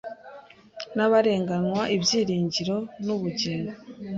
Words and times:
n’abarenganywa, 0.95 1.81
ibyiringiro 1.95 2.77
n’ubugingo. 3.05 3.71